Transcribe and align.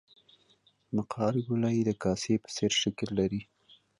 مقعر 0.95 1.35
ګولایي 1.47 1.81
د 1.85 1.91
کاسې 2.03 2.33
په 2.43 2.49
څېر 2.55 2.71
شکل 2.81 3.09
لري 3.19 3.41